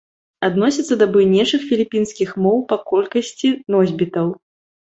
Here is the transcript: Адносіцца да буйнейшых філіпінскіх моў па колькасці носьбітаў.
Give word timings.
Адносіцца 0.47 0.97
да 1.01 1.07
буйнейшых 1.15 1.67
філіпінскіх 1.69 2.33
моў 2.47 2.57
па 2.73 2.81
колькасці 2.89 3.55
носьбітаў. 3.77 4.37